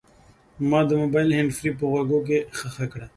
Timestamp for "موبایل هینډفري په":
1.01-1.83